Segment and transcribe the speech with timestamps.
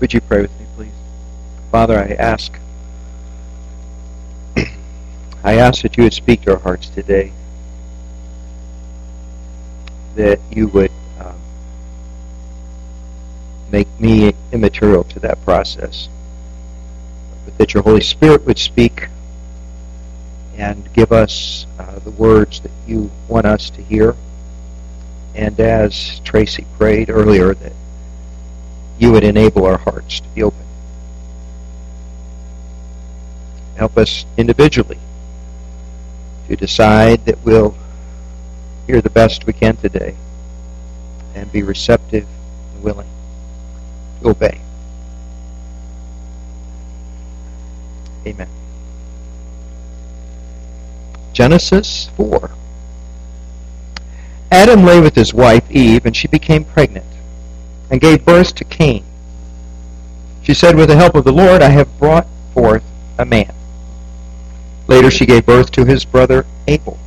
[0.00, 0.92] Would you pray with me, please?
[1.70, 2.58] Father, I ask
[5.44, 7.32] I ask that you would speak to our hearts today.
[10.16, 10.90] That you would
[11.20, 11.38] um,
[13.70, 16.08] make me immaterial to that process.
[17.44, 19.08] But that your Holy Spirit would speak
[20.56, 24.16] and give us uh, the words that you want us to hear.
[25.34, 27.72] And as Tracy prayed earlier, that
[29.00, 30.66] you would enable our hearts to be open.
[33.76, 34.98] Help us individually
[36.48, 37.74] to decide that we'll
[38.86, 40.14] hear the best we can today
[41.34, 42.26] and be receptive
[42.74, 43.08] and willing
[44.20, 44.60] to obey.
[48.26, 48.48] Amen.
[51.32, 52.50] Genesis 4.
[54.50, 57.06] Adam lay with his wife Eve, and she became pregnant
[57.90, 59.04] and gave birth to Cain.
[60.42, 62.84] She said, With the help of the Lord, I have brought forth
[63.18, 63.52] a man.
[64.86, 66.98] Later, she gave birth to his brother Abel.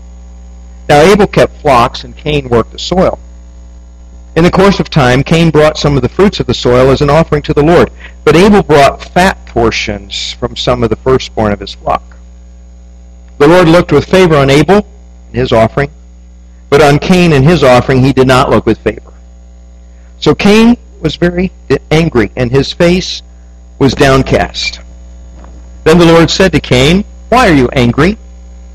[0.87, 3.19] Now, Abel kept flocks, and Cain worked the soil.
[4.35, 7.01] In the course of time, Cain brought some of the fruits of the soil as
[7.01, 7.91] an offering to the Lord,
[8.23, 12.03] but Abel brought fat portions from some of the firstborn of his flock.
[13.37, 14.87] The Lord looked with favor on Abel
[15.27, 15.91] and his offering,
[16.69, 19.12] but on Cain and his offering he did not look with favor.
[20.23, 21.51] So Cain was very
[21.91, 23.21] angry, and his face
[23.77, 24.79] was downcast.
[25.83, 28.17] Then the Lord said to Cain, Why are you angry?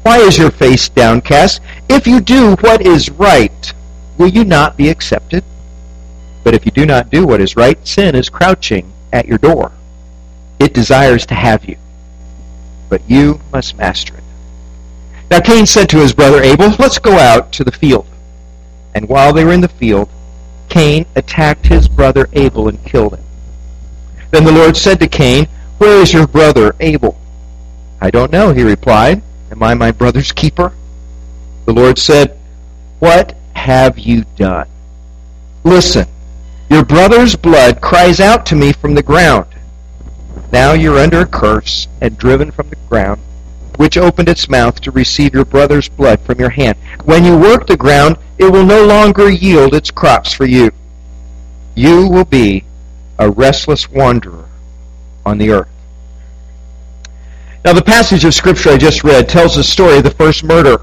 [0.02, 1.62] Why is your face downcast?
[1.88, 3.72] If you do what is right,
[4.18, 5.42] will you not be accepted?
[6.44, 9.72] But if you do not do what is right, sin is crouching at your door.
[10.60, 11.78] It desires to have you,
[12.90, 14.24] but you must master it.
[15.30, 18.06] Now Cain said to his brother Abel, Let's go out to the field.
[18.94, 20.10] And while they were in the field,
[20.68, 23.24] Cain attacked his brother Abel and killed him.
[24.30, 25.46] Then the Lord said to Cain,
[25.78, 27.18] Where is your brother Abel?
[28.00, 29.22] I don't know, he replied.
[29.50, 30.72] Am I my brother's keeper?
[31.64, 32.38] The Lord said,
[32.98, 34.68] What have you done?
[35.64, 36.06] Listen,
[36.70, 39.46] your brother's blood cries out to me from the ground.
[40.52, 43.20] Now you're under a curse and driven from the ground,
[43.76, 46.76] which opened its mouth to receive your brother's blood from your hand.
[47.04, 50.70] When you work the ground, it will no longer yield its crops for you.
[51.74, 52.64] You will be
[53.18, 54.48] a restless wanderer
[55.26, 55.68] on the earth.
[57.64, 60.80] Now, the passage of Scripture I just read tells the story of the first murder.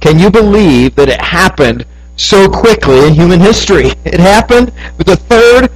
[0.00, 3.92] Can you believe that it happened so quickly in human history?
[4.04, 5.70] It happened with the third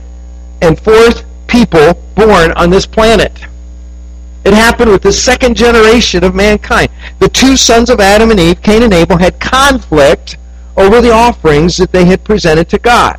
[0.61, 3.33] and fourth people born on this planet.
[4.45, 6.91] It happened with the second generation of mankind.
[7.19, 10.37] The two sons of Adam and Eve, Cain and Abel, had conflict
[10.77, 13.19] over the offerings that they had presented to God.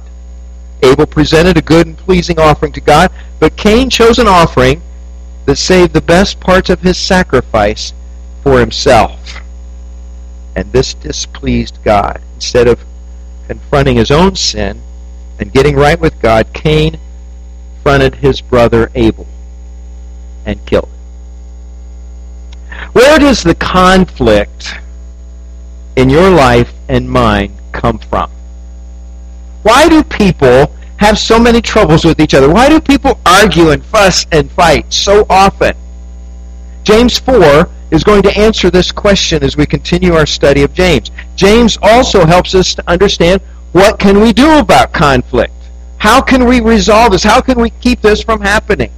[0.84, 4.81] Abel presented a good and pleasing offering to God, but Cain chose an offering
[5.45, 7.94] that saved the best parts of his sacrifice
[8.44, 9.41] for himself.
[10.56, 12.22] And this displeased God.
[12.35, 12.79] Instead of
[13.47, 14.81] confronting his own sin
[15.39, 17.00] and getting right with God, Cain
[17.75, 19.28] confronted his brother Abel
[20.45, 20.91] and killed him.
[22.94, 24.74] Where does the conflict
[25.95, 28.30] in your life and mine come from?
[29.64, 32.50] Why do people have so many troubles with each other?
[32.50, 35.75] Why do people argue and fuss and fight so often?
[36.84, 41.12] James 4 is going to answer this question as we continue our study of James.
[41.36, 45.54] James also helps us to understand what can we do about conflict?
[45.98, 47.24] How can we resolve this?
[47.24, 48.92] How can we keep this from happening?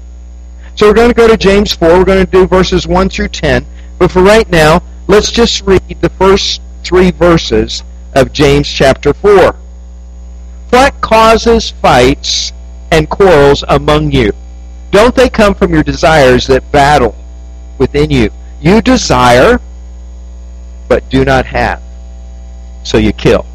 [0.75, 1.89] So we're going to go to James 4.
[1.89, 3.65] We're going to do verses 1 through 10.
[3.97, 9.55] But for right now, let's just read the first three verses of James chapter 4.
[10.69, 12.51] What causes fights
[12.91, 14.31] and quarrels among you?
[14.91, 17.15] Don't they come from your desires that battle
[17.77, 18.29] within you?
[18.61, 19.59] You desire,
[20.87, 21.81] but do not have,
[22.83, 23.45] so you kill.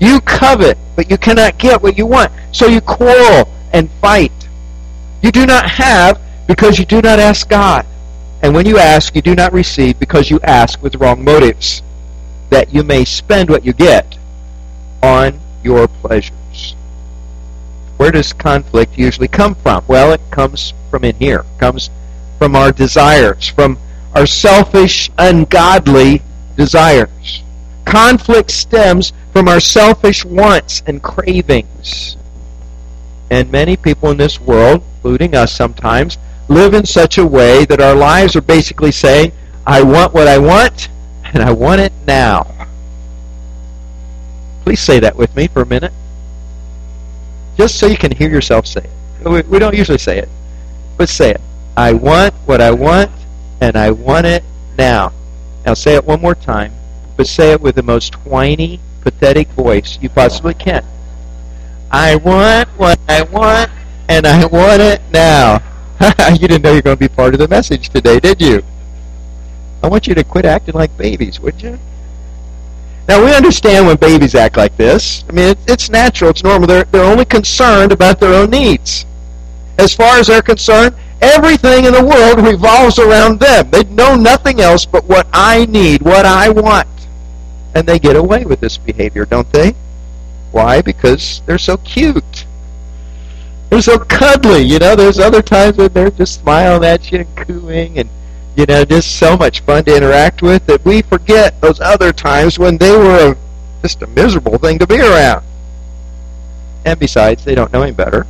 [0.00, 4.32] You covet, but you cannot get what you want, so you quarrel and fight.
[5.22, 7.86] You do not have because you do not ask God.
[8.46, 11.82] And when you ask, you do not receive because you ask with wrong motives,
[12.50, 14.16] that you may spend what you get
[15.02, 16.76] on your pleasures.
[17.96, 19.82] Where does conflict usually come from?
[19.88, 21.40] Well, it comes from in here.
[21.40, 21.90] It comes
[22.38, 23.78] from our desires, from
[24.14, 26.22] our selfish, ungodly
[26.56, 27.42] desires.
[27.84, 32.16] Conflict stems from our selfish wants and cravings.
[33.36, 36.16] And many people in this world, including us sometimes,
[36.48, 39.30] live in such a way that our lives are basically saying,
[39.66, 40.88] I want what I want,
[41.22, 42.46] and I want it now.
[44.62, 45.92] Please say that with me for a minute.
[47.58, 48.88] Just so you can hear yourself say
[49.22, 49.46] it.
[49.46, 50.30] We, don't usually say it,
[50.96, 51.40] but say it.
[51.76, 53.10] I want what I want,
[53.60, 54.44] and I want it
[54.78, 55.12] now.
[55.66, 56.72] Now say it one more time,
[57.18, 60.86] but say it with the most whiny, pathetic voice you possibly can.
[61.90, 63.70] I want what I want,
[64.08, 65.62] and I want it now.
[66.30, 68.62] you didn't know you were going to be part of the message today, did you?
[69.82, 71.78] I want you to quit acting like babies, would you?
[73.08, 75.24] Now, we understand when babies act like this.
[75.28, 76.66] I mean, it, it's natural, it's normal.
[76.66, 79.06] They're, they're only concerned about their own needs.
[79.78, 83.70] As far as they're concerned, everything in the world revolves around them.
[83.70, 86.88] They know nothing else but what I need, what I want.
[87.74, 89.74] And they get away with this behavior, don't they?
[90.56, 90.80] Why?
[90.80, 92.46] Because they're so cute.
[93.68, 94.96] They're so cuddly, you know.
[94.96, 98.08] There's other times when they're just smiling at you and cooing and
[98.56, 102.58] you know, just so much fun to interact with that we forget those other times
[102.58, 103.36] when they were a,
[103.82, 105.44] just a miserable thing to be around.
[106.86, 108.26] And besides, they don't know any better.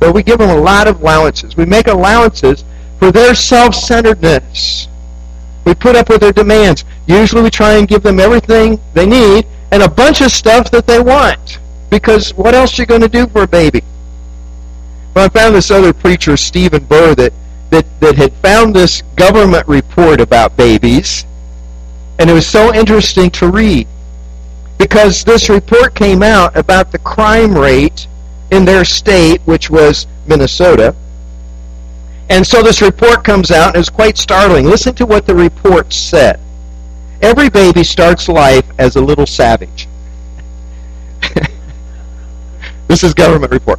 [0.00, 1.56] But we give them a lot of allowances.
[1.56, 2.64] We make allowances
[2.98, 4.88] for their self-centeredness.
[5.64, 6.84] We put up with their demands.
[7.06, 10.86] Usually we try and give them everything they need and a bunch of stuff that
[10.86, 11.58] they want.
[11.90, 13.82] Because what else are you going to do for a baby?
[15.14, 17.32] Well, I found this other preacher, Stephen Burr, that
[17.72, 21.24] that, that had found this government report about babies,
[22.18, 23.88] and it was so interesting to read
[24.78, 28.06] because this report came out about the crime rate
[28.50, 30.94] in their state, which was Minnesota.
[32.28, 34.66] And so this report comes out and it's quite startling.
[34.66, 36.38] Listen to what the report said.
[37.22, 39.86] Every baby starts life as a little savage.
[42.88, 43.78] this is government report.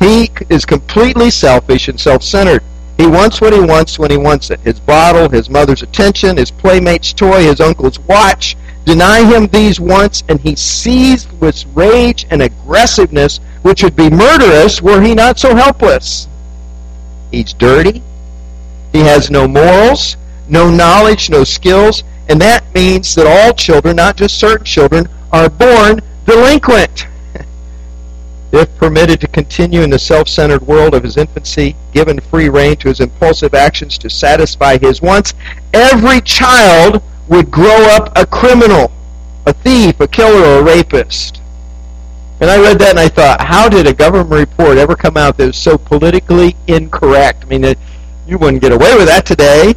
[0.00, 2.64] He is completely selfish and self-centered.
[2.96, 4.60] He wants what he wants when he wants it.
[4.60, 8.56] His bottle, his mother's attention, his playmate's toy, his uncle's watch.
[8.84, 14.82] Deny him these wants, and he seized with rage and aggressiveness, which would be murderous
[14.82, 16.26] were he not so helpless.
[17.30, 18.02] He's dirty.
[18.92, 20.16] He has no morals,
[20.48, 25.50] no knowledge, no skills, and that means that all children, not just certain children, are
[25.50, 27.08] born delinquent
[28.52, 32.88] if permitted to continue in the self-centered world of his infancy, given free rein to
[32.88, 35.34] his impulsive actions to satisfy his wants,
[35.74, 38.92] every child would grow up a criminal,
[39.46, 41.42] a thief, a killer, or a rapist.
[42.40, 45.36] And I read that and I thought, how did a government report ever come out
[45.38, 47.42] that was so politically incorrect?
[47.42, 47.74] I mean,
[48.28, 49.74] you wouldn't get away with that today.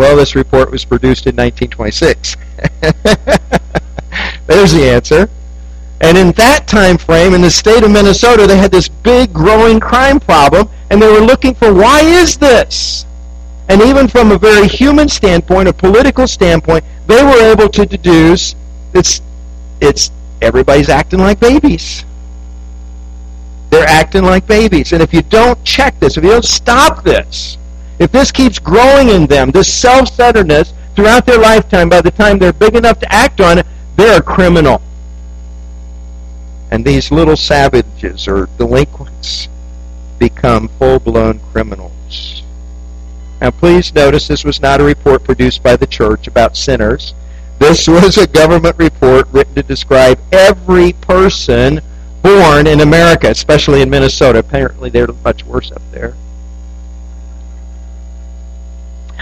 [0.00, 2.36] Well, this report was produced in 1926.
[4.46, 5.28] There's the answer.
[6.00, 9.78] And in that time frame, in the state of Minnesota, they had this big growing
[9.78, 13.04] crime problem, and they were looking for why is this?
[13.68, 18.54] And even from a very human standpoint, a political standpoint, they were able to deduce
[18.94, 19.20] it's
[19.82, 20.10] it's
[20.40, 22.06] everybody's acting like babies.
[23.68, 24.94] They're acting like babies.
[24.94, 27.58] And if you don't check this, if you don't stop this,
[28.00, 32.52] if this keeps growing in them, this self-centeredness throughout their lifetime, by the time they're
[32.52, 34.80] big enough to act on it, they're a criminal.
[36.70, 39.48] And these little savages or delinquents
[40.18, 42.42] become full-blown criminals.
[43.42, 47.12] Now please notice this was not a report produced by the church about sinners.
[47.58, 51.82] This was a government report written to describe every person
[52.22, 54.38] born in America, especially in Minnesota.
[54.38, 56.14] Apparently they're much worse up there.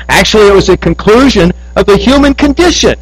[0.09, 2.99] Actually, it was a conclusion of the human condition.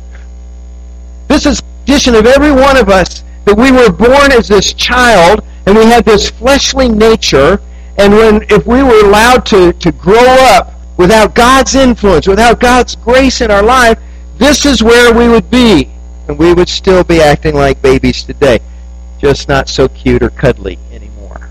[1.28, 4.72] This is the condition of every one of us that we were born as this
[4.74, 7.60] child and we had this fleshly nature
[7.98, 12.96] and when if we were allowed to, to grow up without God's influence, without God's
[12.96, 13.98] grace in our life,
[14.36, 15.90] this is where we would be.
[16.28, 18.58] And we would still be acting like babies today.
[19.18, 21.48] Just not so cute or cuddly anymore.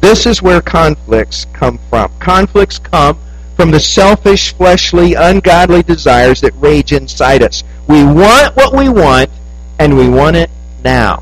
[0.00, 2.12] This is where conflicts come from.
[2.18, 3.18] Conflicts come
[3.58, 7.64] from the selfish, fleshly, ungodly desires that rage inside us.
[7.88, 9.30] We want what we want,
[9.80, 10.48] and we want it
[10.84, 11.20] now.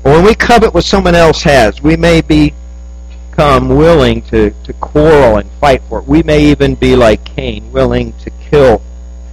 [0.00, 5.50] When we covet what someone else has, we may become willing to, to quarrel and
[5.60, 6.06] fight for it.
[6.06, 8.80] We may even be like Cain, willing to kill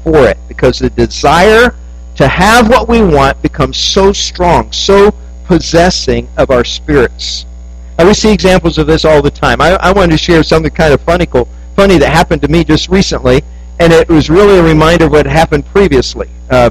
[0.03, 1.74] for it, because the desire
[2.15, 5.12] to have what we want becomes so strong, so
[5.45, 7.45] possessing of our spirits.
[7.98, 9.62] And we see examples of this all the time.
[9.62, 11.25] I, I wanted to share something kind of funny,
[11.79, 13.41] funny that happened to me just recently,
[13.79, 16.27] and it was really a reminder of what happened previously.
[16.50, 16.69] Uh,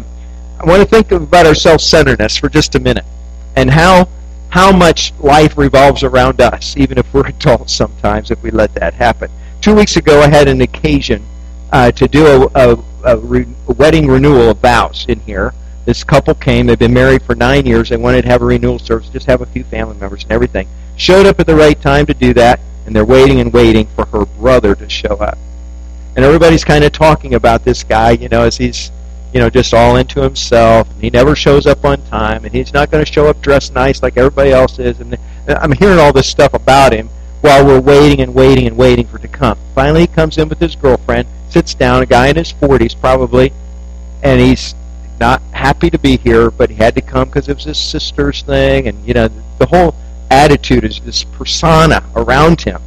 [0.60, 3.06] I want to think about our self-centeredness for just a minute
[3.56, 4.06] and how
[4.50, 8.92] how much life revolves around us, even if we're adults sometimes, if we let that
[8.92, 9.30] happen.
[9.62, 11.24] Two weeks ago, I had an occasion
[11.72, 15.54] uh, to do a, a, a, re, a, wedding renewal of vows in here.
[15.86, 16.66] This couple came.
[16.66, 17.88] They've been married for nine years.
[17.88, 20.68] They wanted to have a renewal service, just have a few family members and everything.
[20.96, 24.06] Showed up at the right time to do that, and they're waiting and waiting for
[24.06, 25.36] her brother to show up.
[26.16, 28.90] And everybody's kind of talking about this guy, you know, as he's,
[29.34, 30.90] you know, just all into himself.
[30.94, 33.74] And he never shows up on time, and he's not going to show up dressed
[33.74, 35.00] nice like everybody else is.
[35.00, 37.10] And I'm hearing all this stuff about him
[37.42, 39.58] while we're waiting and waiting and waiting for it to come.
[39.74, 43.52] Finally, he comes in with his girlfriend, sits down, a guy in his 40s probably,
[44.22, 44.74] and he's
[45.20, 48.40] not happy to be here, but he had to come because it was his sister's
[48.40, 49.28] thing, and you know
[49.58, 49.94] the whole
[50.30, 52.80] attitude is this persona around him.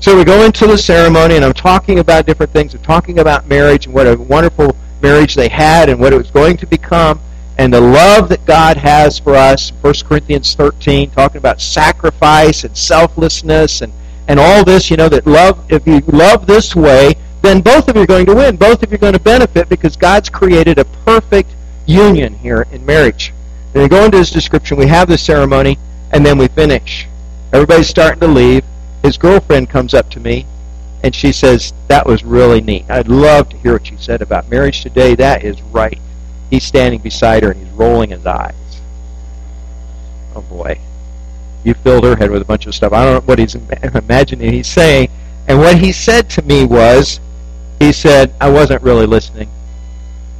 [0.00, 2.74] So we go into the ceremony, and I'm talking about different things.
[2.74, 6.30] I'm talking about marriage and what a wonderful marriage they had and what it was
[6.30, 7.20] going to become,
[7.58, 9.70] and the love that God has for us.
[9.82, 13.92] 1 Corinthians 13, talking about sacrifice and selflessness and,
[14.28, 17.96] and all this, you know, that love, if you love this way, then both of
[17.96, 18.56] you are going to win.
[18.56, 21.50] Both of you are going to benefit because God's created a perfect
[21.86, 23.32] union here in marriage.
[23.74, 25.78] And we go into this description, we have the ceremony,
[26.12, 27.06] and then we finish.
[27.52, 28.64] Everybody's starting to leave.
[29.02, 30.46] His girlfriend comes up to me,
[31.02, 32.88] and she says, That was really neat.
[32.90, 35.14] I'd love to hear what you said about marriage today.
[35.14, 35.98] That is right.
[36.50, 38.54] He's standing beside her, and he's rolling his eyes.
[40.34, 40.80] Oh, boy.
[41.64, 42.92] You filled her head with a bunch of stuff.
[42.92, 43.54] I don't know what he's
[43.94, 45.10] imagining he's saying.
[45.48, 47.20] And what he said to me was,
[47.78, 49.50] he said, I wasn't really listening.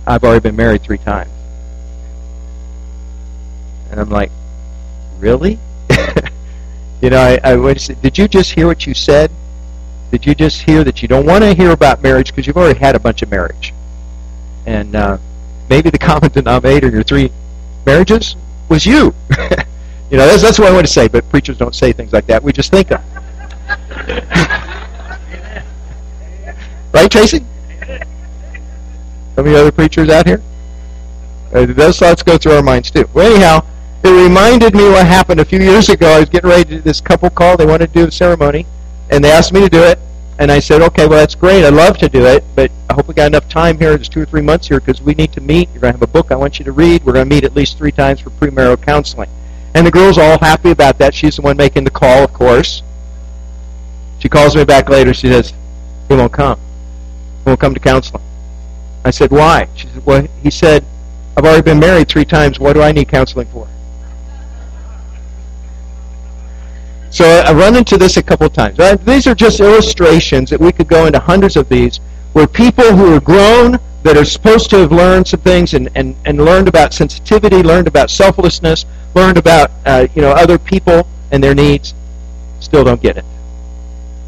[0.06, 1.30] I've already been married three times.
[3.90, 4.30] And I'm like,
[5.20, 5.58] really?
[7.00, 9.30] you know, I, I would did you just hear what you said?
[10.10, 12.78] Did you just hear that you don't want to hear about marriage because you've already
[12.78, 13.72] had a bunch of marriage?
[14.66, 15.18] And uh,
[15.68, 17.30] maybe the common denominator in your three
[17.86, 18.34] marriages
[18.68, 19.14] was you.
[20.10, 22.26] you know, that's, that's what I want to say, but preachers don't say things like
[22.26, 22.42] that.
[22.42, 23.02] We just think them.
[26.92, 27.44] Right, Tracy?
[29.36, 30.42] The other preachers out here?
[31.54, 33.08] Uh, those thoughts go through our minds too.
[33.14, 33.64] Well, anyhow,
[34.02, 36.08] it reminded me what happened a few years ago.
[36.08, 37.56] I was getting ready to do this couple call.
[37.56, 38.66] They wanted to do a ceremony,
[39.10, 39.98] and they asked me to do it.
[40.38, 41.64] And I said, okay, well, that's great.
[41.66, 43.94] I'd love to do it, but I hope we got enough time here.
[43.94, 45.68] There's two or three months here because we need to meet.
[45.72, 47.04] You're going to have a book I want you to read.
[47.04, 49.28] We're going to meet at least three times for premarital counseling.
[49.74, 51.14] And the girl's all happy about that.
[51.14, 52.82] She's the one making the call, of course.
[54.18, 55.12] She calls me back later.
[55.12, 55.52] She says,
[56.08, 56.58] he won't come
[57.44, 58.22] We won't come to counseling.
[59.04, 59.68] I said, why?
[59.74, 60.84] She said, well, he said,
[61.36, 62.58] I've already been married three times.
[62.58, 63.68] What do I need counseling for?
[67.10, 68.78] So I run into this a couple of times.
[69.04, 71.98] These are just illustrations that we could go into hundreds of these
[72.32, 76.16] where people who are grown that are supposed to have learned some things and, and,
[76.24, 81.42] and learned about sensitivity, learned about selflessness, learned about uh, you know other people and
[81.42, 81.94] their needs,
[82.60, 83.24] still don't get it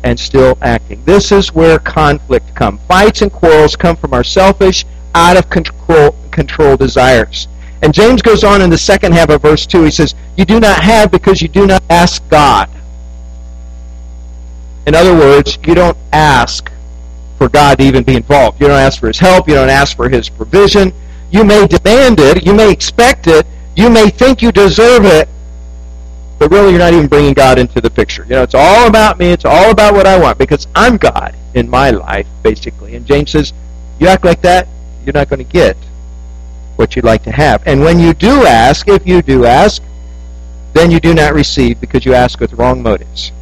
[0.04, 1.02] and still acting.
[1.04, 2.80] This is where conflict comes.
[2.82, 4.84] Fights and quarrels come from our selfish,
[5.14, 7.46] out of control, control desires.
[7.82, 9.82] And James goes on in the second half of verse 2.
[9.84, 12.70] He says, You do not have because you do not ask God.
[14.86, 16.70] In other words, you don't ask
[17.38, 18.60] for God to even be involved.
[18.60, 19.48] You don't ask for His help.
[19.48, 20.92] You don't ask for His provision.
[21.30, 22.46] You may demand it.
[22.46, 23.46] You may expect it.
[23.74, 25.28] You may think you deserve it
[26.42, 28.24] but really you're not even bringing God into the picture.
[28.24, 29.30] You know, it's all about me.
[29.30, 32.96] It's all about what I want because I'm God in my life, basically.
[32.96, 33.52] And James says,
[34.00, 34.66] you act like that,
[35.04, 35.76] you're not going to get
[36.76, 37.67] what you'd like to have.
[37.67, 39.83] And when you do ask, if you do ask,
[40.73, 43.33] then you do not receive because you ask with wrong motives.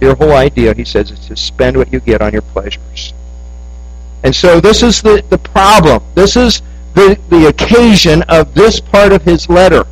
[0.00, 3.12] Your whole idea, he says, is to spend what you get on your pleasures.
[4.22, 6.02] And so this is the, the problem.
[6.14, 6.62] This is
[6.94, 9.84] the, the occasion of this part of his letter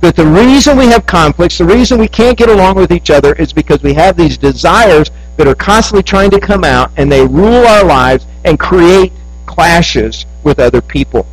[0.00, 3.32] that the reason we have conflicts, the reason we can't get along with each other
[3.34, 7.26] is because we have these desires that are constantly trying to come out and they
[7.26, 9.12] rule our lives and create
[9.46, 11.26] clashes with other people.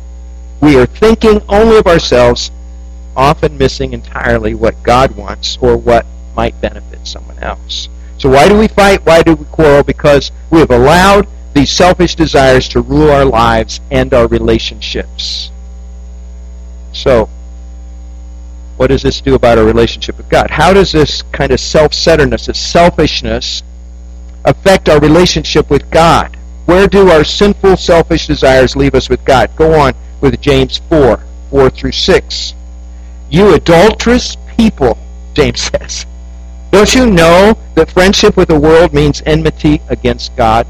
[0.60, 2.50] We are thinking only of ourselves,
[3.16, 7.88] often missing entirely what God wants or what might benefit someone else.
[8.18, 9.04] So why do we fight?
[9.04, 9.82] Why do we quarrel?
[9.82, 15.50] Because we have allowed these selfish desires to rule our lives and our relationships.
[16.92, 17.28] So,
[18.76, 20.50] what does this do about our relationship with God?
[20.50, 23.62] How does this kind of self-centeredness, this selfishness,
[24.44, 26.36] affect our relationship with God?
[26.66, 29.54] Where do our sinful, selfish desires leave us with God?
[29.54, 32.54] Go on with James 4, 4 through 6.
[33.30, 34.98] You adulterous people,
[35.34, 36.06] James says.
[36.72, 40.66] Don't you know that friendship with the world means enmity against God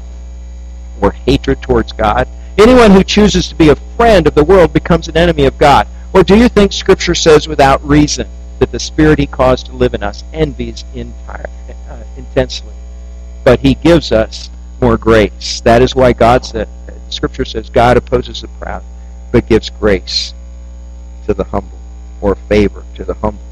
[1.01, 2.27] or hatred towards God?
[2.57, 5.87] Anyone who chooses to be a friend of the world becomes an enemy of God.
[6.13, 8.27] Or do you think Scripture says without reason
[8.59, 11.49] that the Spirit He caused to live in us envies entire,
[11.89, 12.73] uh, intensely?
[13.43, 14.49] But He gives us
[14.81, 15.61] more grace.
[15.61, 16.67] That is why God said,
[17.09, 18.83] Scripture says, God opposes the proud,
[19.35, 20.33] but gives grace
[21.25, 21.77] to the humble
[22.21, 23.43] or favor to the humble.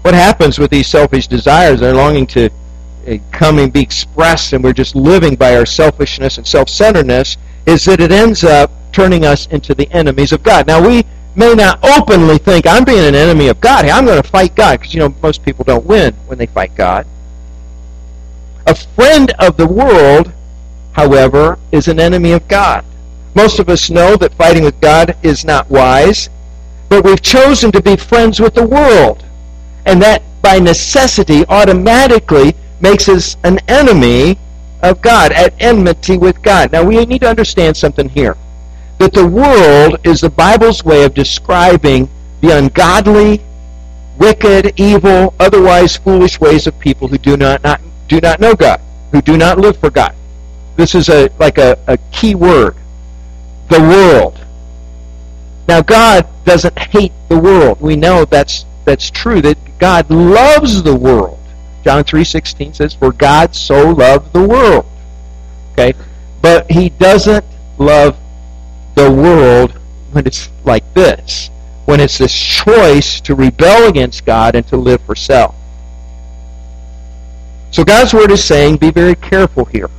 [0.00, 1.80] What happens with these selfish desires?
[1.80, 2.48] They're longing to
[3.06, 7.36] uh, come and be expressed, and we're just living by our selfishness and self centeredness,
[7.66, 10.66] is that it ends up turning us into the enemies of God.
[10.66, 13.84] Now, we may not openly think, I'm being an enemy of God.
[13.84, 16.46] Hey, I'm going to fight God, because, you know, most people don't win when they
[16.46, 17.06] fight God.
[18.66, 20.32] A friend of the world,
[20.92, 22.82] however, is an enemy of God.
[23.34, 26.30] Most of us know that fighting with God is not wise,
[26.88, 29.24] but we've chosen to be friends with the world.
[29.86, 34.38] And that, by necessity, automatically makes us an enemy
[34.82, 36.70] of God, at enmity with God.
[36.70, 38.36] Now, we need to understand something here.
[38.98, 42.08] That the world is the Bible's way of describing
[42.40, 43.42] the ungodly,
[44.18, 48.80] wicked, evil, otherwise foolish ways of people who do not, not do not know God,
[49.10, 50.14] who do not live for God.
[50.76, 52.76] This is a like a, a key word
[53.68, 54.38] the world.
[55.66, 57.80] Now, God doesn't hate the world.
[57.80, 59.40] We know that's that's true.
[59.40, 61.40] That God loves the world.
[61.84, 64.86] John three sixteen says, "For God so loved the world."
[65.72, 65.94] Okay,
[66.42, 67.44] but He doesn't
[67.78, 68.16] love
[68.94, 69.72] the world
[70.12, 71.50] when it's like this.
[71.86, 75.54] When it's this choice to rebel against God and to live for self.
[77.70, 79.90] So God's word is saying, be very careful here.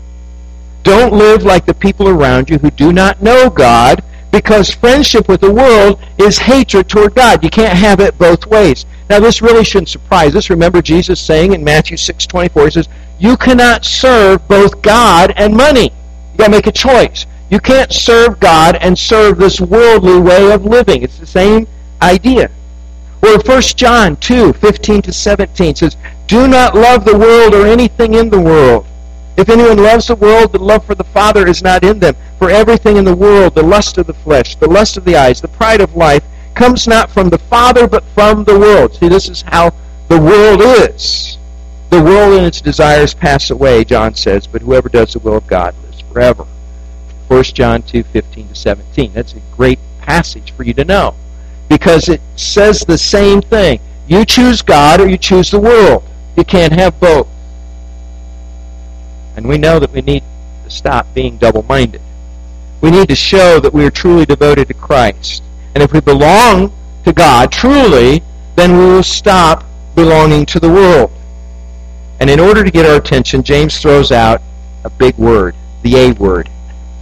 [0.85, 5.41] Don't live like the people around you who do not know God, because friendship with
[5.41, 7.43] the world is hatred toward God.
[7.43, 8.85] You can't have it both ways.
[9.09, 10.51] Now, this really shouldn't surprise us.
[10.51, 12.87] Remember Jesus saying in Matthew 6.24, he says,
[13.17, 15.85] you cannot serve both God and money.
[16.31, 17.25] you got to make a choice.
[17.49, 21.01] You can't serve God and serve this worldly way of living.
[21.01, 21.67] It's the same
[22.01, 22.51] idea.
[23.23, 28.13] Or 1 John 2, 15 to 17 says, Do not love the world or anything
[28.13, 28.85] in the world.
[29.37, 32.15] If anyone loves the world, the love for the Father is not in them.
[32.39, 35.41] For everything in the world, the lust of the flesh, the lust of the eyes,
[35.41, 36.23] the pride of life,
[36.53, 38.95] comes not from the Father, but from the world.
[38.95, 39.73] See, this is how
[40.07, 41.37] the world is.
[41.89, 45.47] The world and its desires pass away, John says, but whoever does the will of
[45.47, 46.45] God lives forever.
[47.27, 49.13] 1 John 2, 15 to 17.
[49.13, 51.15] That's a great passage for you to know.
[51.69, 53.79] Because it says the same thing.
[54.07, 56.03] You choose God or you choose the world.
[56.37, 57.27] You can't have both.
[59.35, 60.23] And we know that we need
[60.63, 62.01] to stop being double minded.
[62.81, 65.43] We need to show that we are truly devoted to Christ.
[65.73, 68.21] And if we belong to God truly,
[68.55, 69.63] then we will stop
[69.95, 71.11] belonging to the world.
[72.19, 74.41] And in order to get our attention, James throws out
[74.83, 76.49] a big word, the A word,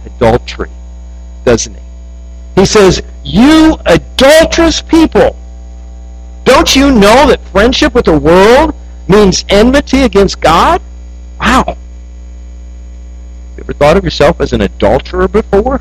[0.04, 0.70] adultery,
[1.44, 1.80] doesn't he?
[2.56, 5.36] He says, You adulterous people,
[6.44, 8.74] don't you know that friendship with the world
[9.08, 10.82] means enmity against God?
[11.40, 11.76] Wow.
[13.64, 15.80] Ever thought of yourself as an adulterer before?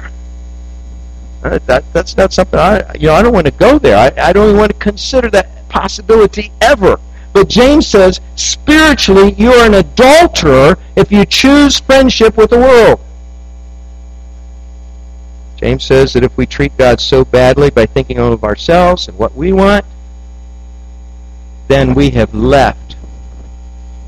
[1.43, 3.98] Uh, that, that's not something I, you know, I don't want to go there.
[3.98, 6.98] I, I don't even want to consider that possibility ever.
[7.34, 13.02] But James says, spiritually, you are an adulterer if you choose friendship with the world.
[15.58, 19.34] James says that if we treat God so badly by thinking of ourselves and what
[19.36, 19.86] we want,
[21.67, 22.83] then we have left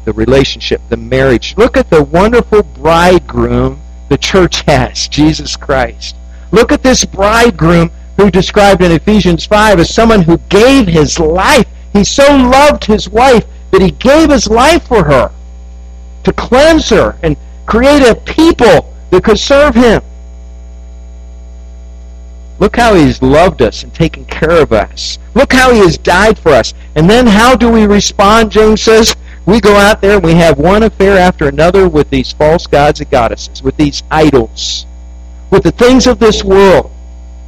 [0.06, 1.56] the relationship, the marriage.
[1.58, 6.16] Look at the wonderful bridegroom the church has, Jesus Christ.
[6.52, 11.68] Look at this bridegroom who described in Ephesians 5 as someone who gave his life.
[11.92, 15.32] He so loved his wife that he gave his life for her
[16.24, 20.02] to cleanse her and create a people that could serve him.
[22.60, 25.20] Look how he's loved us and taken care of us.
[25.34, 26.74] Look how he has died for us.
[26.96, 29.16] And then how do we respond, James says?
[29.46, 33.00] We go out there and we have one affair after another with these false gods
[33.00, 34.86] and goddesses, with these idols,
[35.52, 36.92] with the things of this world.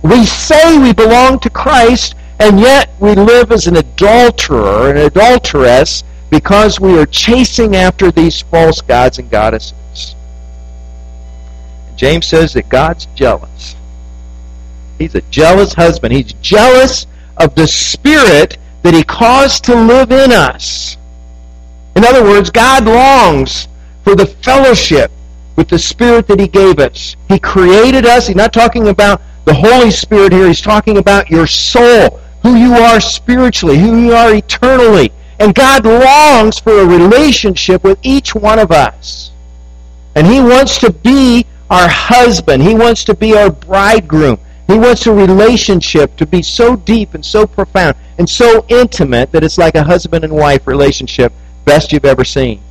[0.03, 6.03] We say we belong to Christ, and yet we live as an adulterer, an adulteress,
[6.29, 10.15] because we are chasing after these false gods and goddesses.
[11.95, 13.75] James says that God's jealous.
[14.99, 16.13] He's a jealous husband.
[16.13, 17.07] He's jealous
[17.37, 20.97] of the spirit that he caused to live in us.
[21.97, 23.67] In other words, God longs
[24.03, 25.11] for the fellowship
[25.55, 27.15] with the Spirit that He gave us.
[27.27, 28.27] He created us.
[28.27, 30.47] He's not talking about the Holy Spirit here.
[30.47, 35.11] He's talking about your soul, who you are spiritually, who you are eternally.
[35.39, 39.31] And God longs for a relationship with each one of us.
[40.13, 42.61] And He wants to be our husband.
[42.61, 44.37] He wants to be our bridegroom.
[44.67, 49.43] He wants a relationship to be so deep and so profound and so intimate that
[49.43, 51.33] it's like a husband and wife relationship
[51.67, 52.61] best you've ever seen.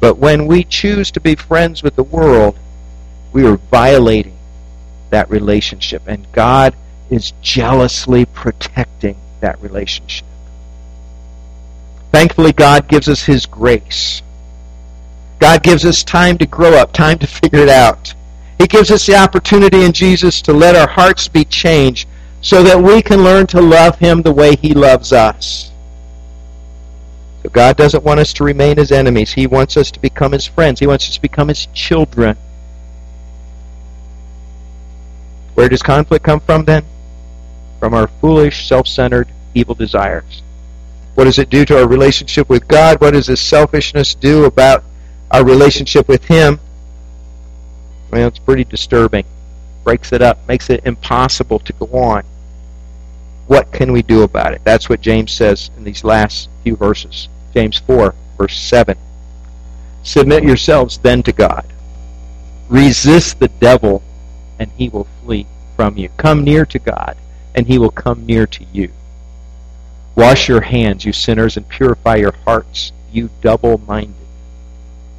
[0.00, 2.56] But when we choose to be friends with the world,
[3.32, 4.38] we are violating
[5.10, 6.02] that relationship.
[6.06, 6.76] And God
[7.10, 10.26] is jealously protecting that relationship.
[12.12, 14.22] Thankfully, God gives us His grace.
[15.38, 18.14] God gives us time to grow up, time to figure it out.
[18.58, 22.08] He gives us the opportunity in Jesus to let our hearts be changed
[22.40, 25.70] so that we can learn to love Him the way He loves us.
[27.52, 29.32] God doesn't want us to remain His enemies.
[29.32, 30.80] He wants us to become His friends.
[30.80, 32.36] He wants us to become His children.
[35.54, 36.84] Where does conflict come from then?
[37.80, 40.42] From our foolish, self-centered, evil desires.
[41.14, 43.00] What does it do to our relationship with God?
[43.00, 44.84] What does this selfishness do about
[45.30, 46.60] our relationship with Him?
[48.10, 49.24] Well, it's pretty disturbing.
[49.84, 52.24] Breaks it up, makes it impossible to go on.
[53.46, 54.60] What can we do about it?
[54.64, 57.28] That's what James says in these last few verses.
[57.58, 58.96] James 4, verse 7.
[60.04, 61.66] Submit yourselves then to God.
[62.68, 64.00] Resist the devil,
[64.60, 65.44] and he will flee
[65.74, 66.08] from you.
[66.16, 67.16] Come near to God,
[67.56, 68.92] and he will come near to you.
[70.14, 74.14] Wash your hands, you sinners, and purify your hearts, you double minded.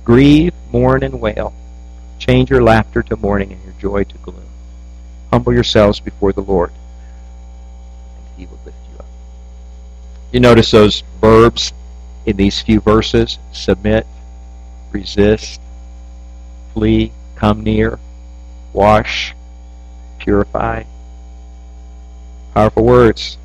[0.06, 1.54] Grieve, mourn, and wail.
[2.20, 4.48] Change your laughter to mourning and your joy to gloom.
[5.30, 9.06] Humble yourselves before the Lord, and he will lift you up.
[10.32, 11.74] You notice those verbs
[12.30, 14.06] in these few verses submit,
[14.92, 15.60] resist,
[16.76, 17.98] flee, come near,
[18.72, 19.34] wash,
[20.20, 20.84] purify.
[22.54, 23.40] Powerful words.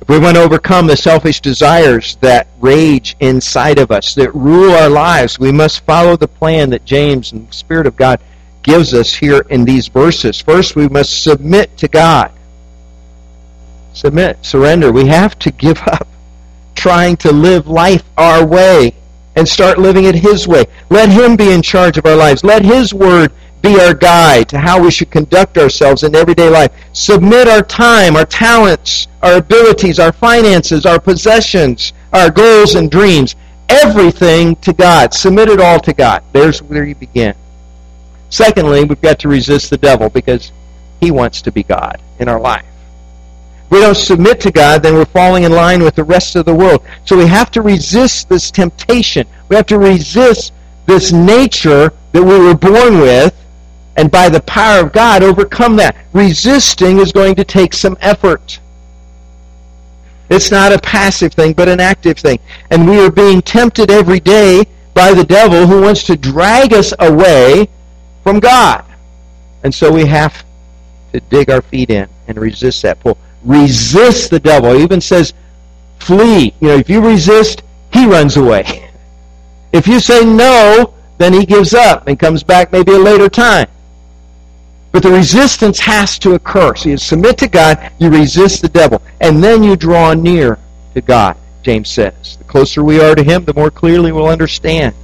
[0.00, 4.70] If we want to overcome the selfish desires that rage inside of us, that rule
[4.70, 8.20] our lives, we must follow the plan that James and the Spirit of God
[8.62, 10.40] gives us here in these verses.
[10.40, 12.30] First, we must submit to God.
[13.92, 14.92] Submit, surrender.
[14.92, 16.06] We have to give up
[16.78, 18.94] trying to live life our way
[19.36, 20.64] and start living it His way.
[20.88, 22.44] Let Him be in charge of our lives.
[22.44, 26.70] Let His Word be our guide to how we should conduct ourselves in everyday life.
[26.92, 33.34] Submit our time, our talents, our abilities, our finances, our possessions, our goals and dreams,
[33.68, 35.12] everything to God.
[35.12, 36.22] Submit it all to God.
[36.32, 37.34] There's where you begin.
[38.30, 40.52] Secondly, we've got to resist the devil because
[41.00, 42.64] he wants to be God in our life.
[43.70, 46.54] We don't submit to God, then we're falling in line with the rest of the
[46.54, 46.84] world.
[47.04, 49.26] So we have to resist this temptation.
[49.48, 50.52] We have to resist
[50.86, 53.34] this nature that we were born with
[53.98, 55.96] and by the power of God overcome that.
[56.12, 58.60] Resisting is going to take some effort.
[60.30, 62.38] It's not a passive thing, but an active thing.
[62.70, 66.94] And we are being tempted every day by the devil who wants to drag us
[67.00, 67.68] away
[68.22, 68.84] from God.
[69.64, 70.44] And so we have
[71.12, 73.18] to dig our feet in and resist that pull.
[73.48, 74.72] Resist the devil.
[74.72, 75.32] It even says,
[75.98, 76.54] flee.
[76.60, 78.84] You know, if you resist, he runs away.
[79.70, 83.68] If you say no, then he gives up and comes back maybe a later time.
[84.92, 86.74] But the resistance has to occur.
[86.74, 90.58] So you submit to God, you resist the devil, and then you draw near
[90.94, 92.38] to God, James says.
[92.38, 94.94] The closer we are to Him, the more clearly we'll understand.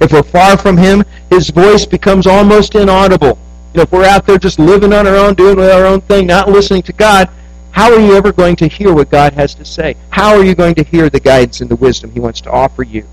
[0.00, 3.38] If we're far from Him, His voice becomes almost inaudible.
[3.72, 6.26] You know, if we're out there just living on our own, doing our own thing,
[6.26, 7.30] not listening to God,
[7.72, 9.96] how are you ever going to hear what God has to say?
[10.10, 12.82] How are you going to hear the guidance and the wisdom He wants to offer
[12.82, 13.06] you?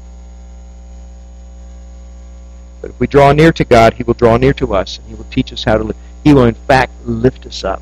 [2.82, 5.16] But if we draw near to God, He will draw near to us, and He
[5.16, 5.98] will teach us how to live.
[6.24, 7.82] He will, in fact, lift us up.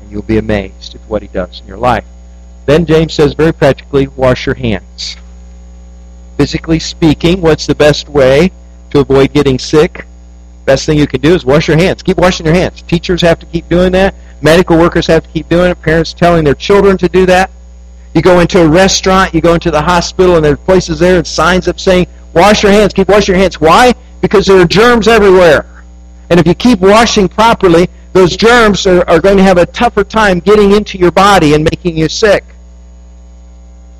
[0.00, 2.04] And you'll be amazed at what He does in your life.
[2.66, 5.16] Then James says very practically, wash your hands.
[6.36, 8.50] Physically speaking, what's the best way
[8.90, 10.04] to avoid getting sick?
[10.64, 12.02] Best thing you can do is wash your hands.
[12.02, 12.82] Keep washing your hands.
[12.82, 14.14] Teachers have to keep doing that.
[14.42, 15.80] Medical workers have to keep doing it.
[15.82, 17.50] Parents telling their children to do that.
[18.14, 21.18] You go into a restaurant, you go into the hospital, and there are places there
[21.18, 22.92] and signs up saying, Wash your hands.
[22.92, 23.60] Keep washing your hands.
[23.60, 23.94] Why?
[24.20, 25.64] Because there are germs everywhere.
[26.28, 30.04] And if you keep washing properly, those germs are, are going to have a tougher
[30.04, 32.44] time getting into your body and making you sick.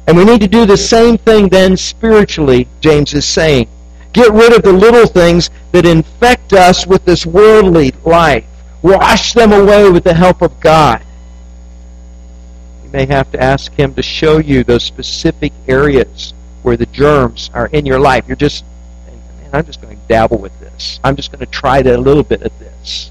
[0.06, 3.68] And we need to do the same thing then spiritually, James is saying.
[4.12, 8.46] Get rid of the little things that infect us with this worldly life.
[8.86, 11.04] Wash them away with the help of God.
[12.84, 17.50] You may have to ask Him to show you those specific areas where the germs
[17.52, 18.28] are in your life.
[18.28, 18.64] You're just,
[19.08, 21.00] man, I'm just going to dabble with this.
[21.02, 23.10] I'm just going to try a little bit of this.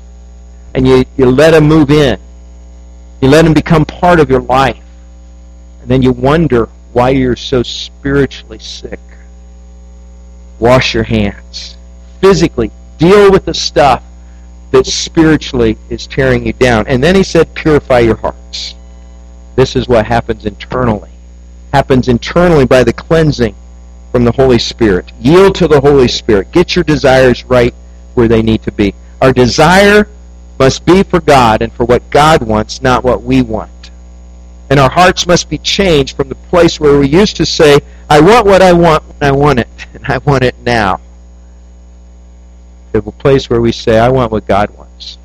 [0.73, 2.21] And you, you let them move in.
[3.19, 4.81] You let them become part of your life.
[5.81, 9.01] And then you wonder why you're so spiritually sick.
[10.57, 11.75] Wash your hands.
[12.21, 14.01] Physically, deal with the stuff
[14.71, 16.87] that spiritually is tearing you down.
[16.87, 18.75] And then he said, purify your hearts.
[19.55, 21.09] This is what happens internally
[21.75, 23.53] happens internally by the cleansing
[24.09, 25.11] from the Holy Spirit.
[25.19, 26.49] Yield to the Holy Spirit.
[26.53, 27.73] Get your desires right
[28.13, 28.95] where they need to be.
[29.21, 30.07] Our desire
[30.57, 33.91] must be for God and for what God wants, not what we want.
[34.69, 38.21] And our hearts must be changed from the place where we used to say, I
[38.21, 41.01] want what I want when I want it, and I want it now,
[43.01, 45.17] the place where we say, I want what God wants.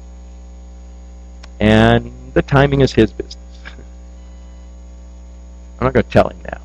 [1.59, 3.37] And the timing is His business.
[5.79, 6.61] I'm not going to tell Him now,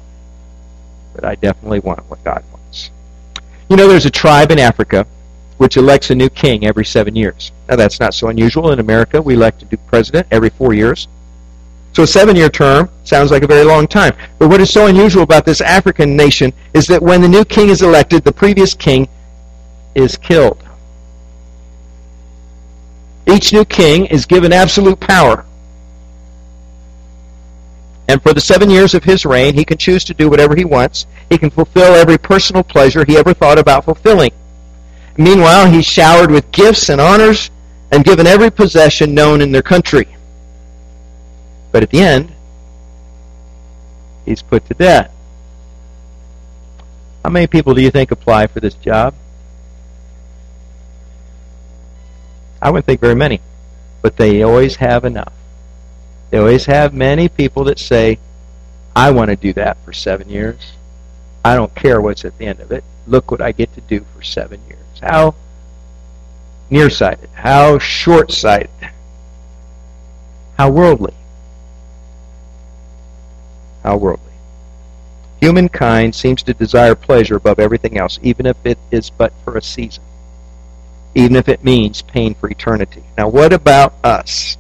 [1.13, 2.91] but I definitely want what God wants.
[3.70, 5.06] You know, there's a tribe in Africa
[5.58, 7.52] which elects a new king every seven years.
[7.70, 8.72] Now, that's not so unusual.
[8.72, 11.08] In America, we elect a new president every four years.
[11.94, 14.13] So a seven-year term sounds like a very long time.
[14.38, 17.70] But what is so unusual about this African nation is that when the new king
[17.70, 19.08] is elected, the previous king
[19.96, 20.62] is killed.
[23.36, 25.45] Each new king is given absolute power.
[28.08, 30.63] And for the seven years of his reign, he can choose to do whatever he
[30.63, 31.06] wants.
[31.30, 34.32] He can fulfill every personal pleasure he ever thought about fulfilling.
[35.17, 37.52] Meanwhile, he's showered with gifts and honors
[37.91, 40.08] and given every possession known in their country.
[41.74, 42.32] But at the end,
[44.26, 45.12] he's put to death.
[47.24, 49.13] How many people do you think apply for this job?
[52.65, 53.39] I wouldn't think very many.
[54.01, 55.34] But they always have enough.
[56.32, 58.19] They always have many people that say,
[58.95, 60.73] I want to do that for seven years.
[61.43, 62.84] I don't care what's at the end of it.
[63.08, 64.80] Look what I get to do for seven years.
[65.01, 65.36] How
[66.69, 68.69] nearsighted, how short sighted,
[70.58, 71.13] how worldly
[73.86, 74.34] how worldly.
[75.41, 79.62] Humankind seems to desire pleasure above everything else, even if it is but for a
[79.62, 80.04] season,
[81.15, 83.04] even if it means pain for eternity.
[83.17, 84.58] Now, what about us?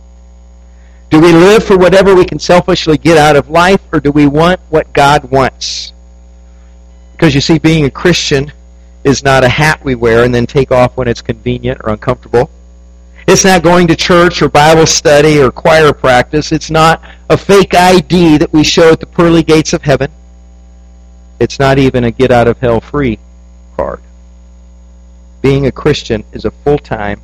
[1.09, 4.25] Do we live for whatever we can selfishly get out of life, or do we
[4.25, 5.93] want what God wants?
[7.11, 8.51] Because you see, being a Christian
[9.03, 12.49] is not a hat we wear and then take off when it's convenient or uncomfortable.
[13.27, 16.51] It's not going to church or Bible study or choir practice.
[16.51, 20.11] It's not a fake ID that we show at the pearly gates of heaven.
[21.39, 23.19] It's not even a get out of hell free
[23.75, 24.01] card.
[25.45, 27.21] Being a Christian is a full time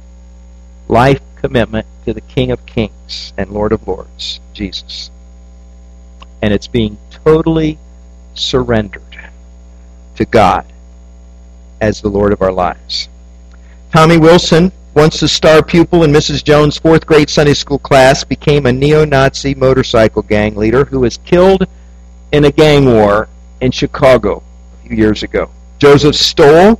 [0.88, 5.10] life commitment to the King of Kings and Lord of Lords, Jesus.
[6.40, 7.80] And it's being totally
[8.36, 9.18] surrendered
[10.18, 10.68] to God
[11.82, 13.10] as the Lord of our lives.
[13.92, 16.44] Tommy Wilson once a star pupil in Mrs.
[16.44, 21.18] Jones' fourth grade Sunday school class, became a neo Nazi motorcycle gang leader who was
[21.26, 21.66] killed
[22.32, 23.30] in a gang war
[23.62, 24.44] in Chicago
[24.76, 25.50] a few years ago.
[25.80, 26.80] Joseph Stowell,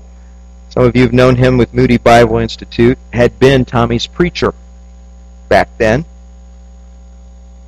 [0.71, 4.53] some of you have known him with Moody Bible Institute, had been Tommy's preacher
[5.49, 6.05] back then.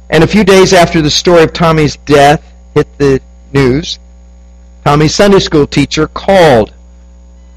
[0.09, 3.19] And a few days after the story of Tommy's death hit the
[3.51, 3.99] news,
[4.85, 6.73] Tommy's Sunday school teacher called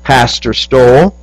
[0.02, 1.16] Pastor Stowell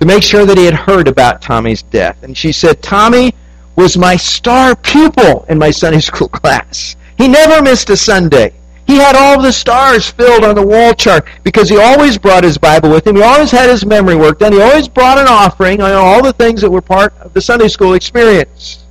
[0.00, 2.22] to make sure that he had heard about Tommy's death.
[2.24, 3.34] And she said, Tommy
[3.76, 6.96] was my star pupil in my Sunday school class.
[7.16, 8.52] He never missed a Sunday.
[8.86, 12.58] He had all the stars filled on the wall chart because he always brought his
[12.58, 13.16] Bible with him.
[13.16, 14.52] He always had his memory work done.
[14.52, 17.68] He always brought an offering on all the things that were part of the Sunday
[17.68, 18.84] school experience.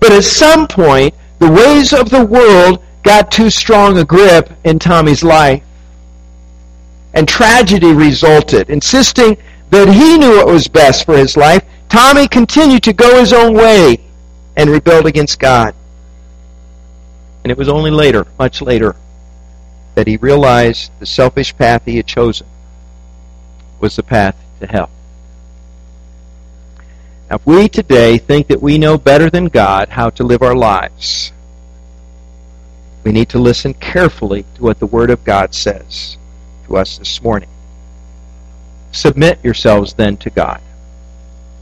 [0.00, 4.78] But at some point, the ways of the world got too strong a grip in
[4.78, 5.62] Tommy's life.
[7.14, 9.36] And tragedy resulted, insisting
[9.70, 13.54] that he knew what was best for his life, Tommy continued to go his own
[13.54, 14.00] way
[14.56, 15.74] and rebelled against God.
[17.48, 18.94] And it was only later, much later,
[19.94, 22.46] that he realized the selfish path he had chosen
[23.80, 24.90] was the path to hell.
[27.30, 30.54] Now, if we today think that we know better than God how to live our
[30.54, 31.32] lives,
[33.02, 36.18] we need to listen carefully to what the Word of God says
[36.66, 37.48] to us this morning.
[38.92, 40.60] Submit yourselves then to God.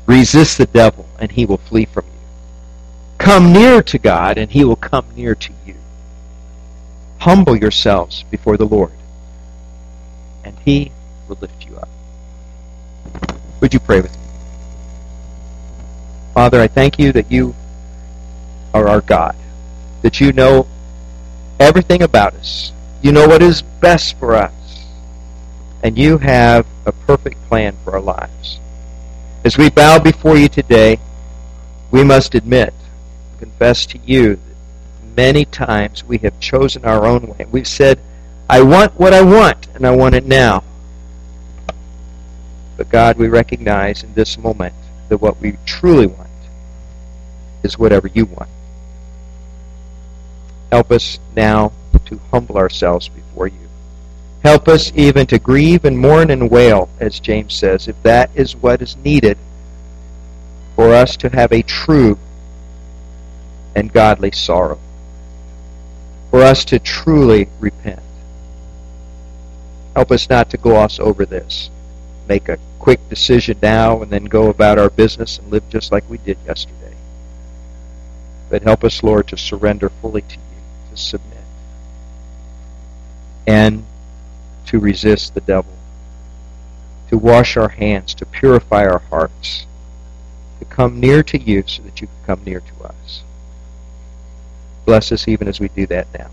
[0.07, 2.16] Resist the devil, and he will flee from you.
[3.19, 5.75] Come near to God, and he will come near to you.
[7.19, 8.93] Humble yourselves before the Lord,
[10.45, 10.93] and he
[11.29, 11.89] will lift you up.
[13.61, 14.23] Would you pray with me?
[16.35, 17.55] Father, I thank you that you
[18.75, 19.37] are our God,
[20.03, 20.67] that you know
[21.59, 22.73] everything about us.
[23.03, 24.53] You know what is best for us
[25.87, 28.59] and you have a perfect plan for our lives.
[29.45, 30.99] As we bow before you today,
[31.93, 32.75] we must admit,
[33.37, 37.47] confess to you that many times we have chosen our own way.
[37.51, 37.99] We've said,
[38.49, 40.63] I want what I want, and I want it now.
[42.77, 44.75] But God, we recognize in this moment
[45.09, 46.29] that what we truly want
[47.63, 48.51] is whatever you want.
[50.71, 51.73] Help us now
[52.05, 53.69] to humble ourselves before you.
[54.43, 58.55] Help us even to grieve and mourn and wail, as James says, if that is
[58.55, 59.39] what is needed
[60.77, 62.19] for us to have a true
[63.77, 64.81] and godly sorrow.
[66.31, 68.01] For us to truly repent.
[69.95, 71.71] Help us not to gloss over this.
[72.27, 76.09] Make a quick decision now and then go about our business and live just like
[76.09, 76.95] we did yesterday.
[78.49, 81.45] But help us, Lord, to surrender fully to you, to submit,
[83.47, 83.85] and
[84.67, 85.73] to resist the devil,
[87.11, 89.67] to wash our hands, to purify our hearts,
[90.61, 93.23] to come near to you so that you can come near to us.
[94.87, 96.31] Bless us even as we do that now.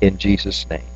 [0.00, 0.91] In Jesus' name.